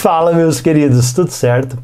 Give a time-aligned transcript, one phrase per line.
[0.00, 1.76] Fala, meus queridos, tudo certo?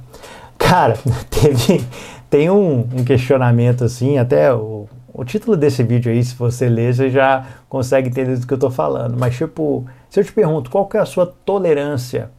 [0.57, 0.97] Cara,
[1.29, 1.85] teve,
[2.31, 6.95] tem um, um questionamento assim, até o, o, título desse vídeo aí, se você ler,
[6.95, 9.19] você já consegue entender do que eu tô falando.
[9.19, 12.31] Mas, tipo, se eu te pergunto qual que é a sua tolerância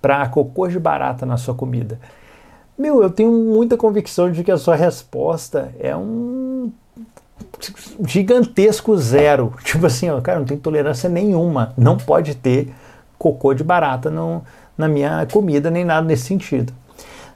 [0.00, 2.00] para cocô de barata na sua comida,
[2.76, 6.72] meu, eu tenho muita convicção de que a sua resposta é um
[8.04, 9.54] gigantesco zero.
[9.62, 11.74] Tipo assim, ó, cara, não tem tolerância nenhuma.
[11.78, 12.74] Não pode ter
[13.16, 14.42] cocô de barata no,
[14.82, 16.72] na minha comida, nem nada nesse sentido.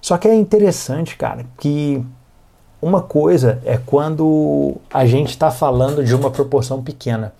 [0.01, 2.05] Só que é interessante, cara, que
[2.81, 7.33] uma coisa é quando a gente está falando de uma proporção pequena.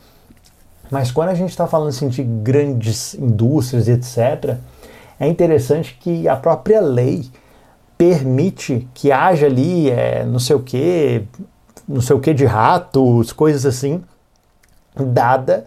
[0.91, 4.57] Mas quando a gente está falando assim, de grandes indústrias, etc.,
[5.19, 7.29] é interessante que a própria lei
[7.99, 11.25] permite que haja ali é, não sei o que,
[11.89, 14.03] não sei o que de ratos, coisas assim,
[14.95, 15.67] dada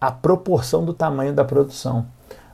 [0.00, 2.06] a proporção do tamanho da produção.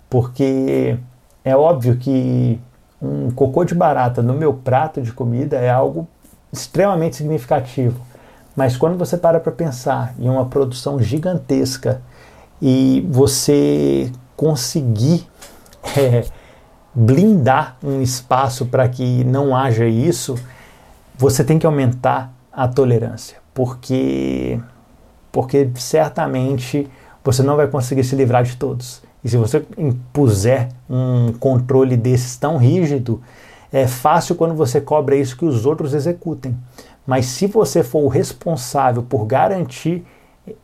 [0.09, 0.99] Porque
[1.45, 2.59] é óbvio que
[3.01, 6.09] um cocô de barata no meu prato de comida é algo
[6.53, 8.01] extremamente significativo.
[8.57, 12.01] Mas quando você para para pensar em uma produção gigantesca
[12.63, 15.27] e você conseguir
[15.97, 16.25] é,
[16.95, 20.37] blindar um espaço para que não haja isso,
[21.17, 24.61] você tem que aumentar a tolerância, porque
[25.33, 26.89] porque certamente
[27.25, 29.03] você não vai conseguir se livrar de todos.
[29.25, 33.23] E se você impuser um controle desses tão rígido,
[33.73, 36.57] é fácil quando você cobra isso que os outros executem.
[37.07, 40.05] Mas se você for o responsável por garantir,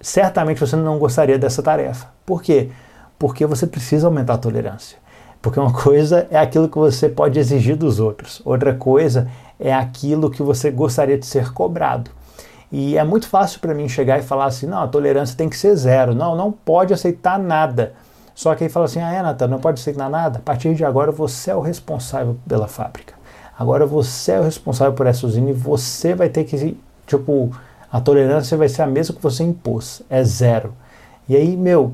[0.00, 2.08] certamente você não gostaria dessa tarefa.
[2.24, 2.68] Por quê?
[3.18, 4.98] Porque você precisa aumentar a tolerância.
[5.42, 9.26] Porque uma coisa é aquilo que você pode exigir dos outros, outra coisa
[9.58, 12.10] é aquilo que você gostaria de ser cobrado.
[12.70, 15.56] E é muito fácil para mim chegar e falar assim: não, a tolerância tem que
[15.56, 17.94] ser zero, não, não pode aceitar nada.
[18.40, 20.38] Só que aí fala assim: ah, é, Nathan, não pode aceitar nada.
[20.38, 23.12] A partir de agora você é o responsável pela fábrica.
[23.58, 26.74] Agora você é o responsável por essa usina e você vai ter que,
[27.06, 27.54] tipo,
[27.92, 30.72] a tolerância vai ser a mesma que você impôs, é zero.
[31.28, 31.92] E aí, meu,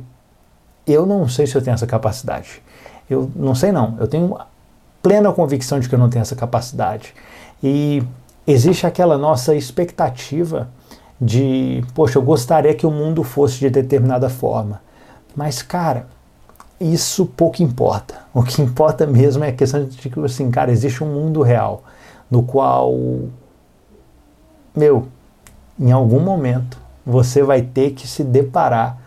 [0.86, 2.62] eu não sei se eu tenho essa capacidade.
[3.10, 4.38] Eu não sei não, eu tenho
[5.02, 7.12] plena convicção de que eu não tenho essa capacidade.
[7.60, 8.04] E
[8.46, 10.68] existe aquela nossa expectativa
[11.20, 14.80] de, poxa, eu gostaria que o mundo fosse de determinada forma.
[15.34, 16.06] Mas, cara,
[16.80, 18.16] isso pouco importa.
[18.32, 21.82] O que importa mesmo é a questão de que, assim, cara, existe um mundo real
[22.30, 22.94] no qual,
[24.74, 25.06] meu,
[25.78, 28.98] em algum momento você vai ter que se deparar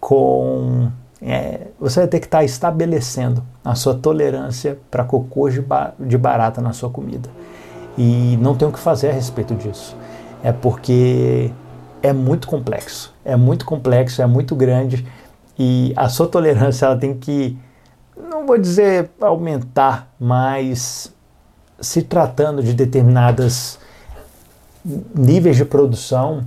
[0.00, 0.90] com
[1.22, 5.94] é, você vai ter que estar tá estabelecendo a sua tolerância para cocô de, ba
[5.98, 7.30] de barata na sua comida.
[7.96, 9.96] E não tem o que fazer a respeito disso.
[10.42, 11.50] É porque
[12.02, 13.14] é muito complexo.
[13.24, 15.06] É muito complexo, é muito grande.
[15.58, 17.56] E a sua tolerância ela tem que,
[18.16, 21.12] não vou dizer aumentar, mas
[21.80, 23.78] se tratando de determinadas
[25.14, 26.44] níveis de produção,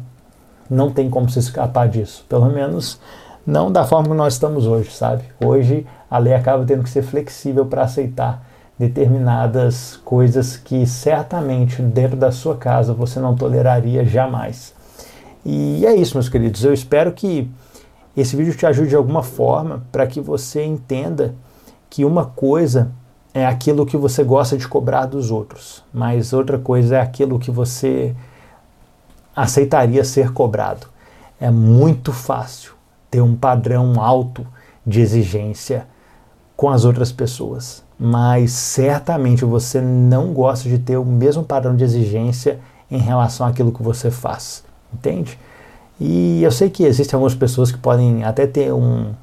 [0.70, 2.26] não tem como se escapar disso.
[2.28, 3.00] Pelo menos
[3.46, 5.24] não da forma que nós estamos hoje, sabe?
[5.44, 8.46] Hoje a lei acaba tendo que ser flexível para aceitar
[8.78, 14.74] determinadas coisas que certamente dentro da sua casa você não toleraria jamais.
[15.46, 16.64] E é isso, meus queridos.
[16.64, 17.50] Eu espero que
[18.22, 21.36] esse vídeo te ajude de alguma forma para que você entenda
[21.90, 22.92] que uma coisa
[23.34, 27.52] é aquilo que você gosta de cobrar dos outros, mas outra coisa é aquilo que
[27.52, 28.16] você
[29.36, 30.88] aceitaria ser cobrado.
[31.40, 32.74] É muito fácil
[33.12, 34.46] ter um padrão alto
[34.86, 35.86] de exigência
[36.56, 41.84] com as outras pessoas, mas certamente você não gosta de ter o mesmo padrão de
[41.84, 45.38] exigência em relação àquilo que você faz, entende?
[46.00, 49.14] E eu sei que existem algumas pessoas que podem até ter um,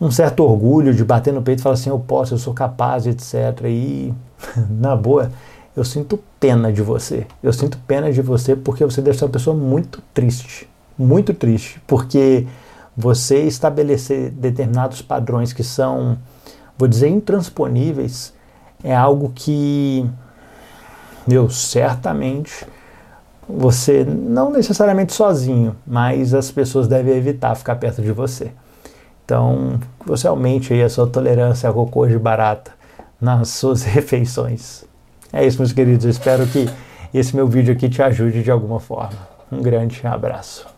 [0.00, 3.06] um certo orgulho de bater no peito e falar assim: eu posso, eu sou capaz,
[3.06, 3.64] etc.
[3.66, 4.14] E,
[4.70, 5.30] na boa,
[5.76, 7.26] eu sinto pena de você.
[7.42, 10.68] Eu sinto pena de você porque você deve ser uma pessoa muito triste.
[10.96, 11.80] Muito triste.
[11.86, 12.46] Porque
[12.96, 16.18] você estabelecer determinados padrões que são,
[16.76, 18.32] vou dizer, intransponíveis,
[18.82, 20.08] é algo que,
[21.26, 22.66] meu, certamente
[23.48, 28.52] você, não necessariamente sozinho, mas as pessoas devem evitar ficar perto de você.
[29.24, 32.72] Então, você aumente aí a sua tolerância a cocô de barata
[33.20, 34.84] nas suas refeições.
[35.32, 36.04] É isso, meus queridos.
[36.04, 36.68] Eu espero que
[37.12, 39.18] esse meu vídeo aqui te ajude de alguma forma.
[39.50, 40.77] Um grande abraço.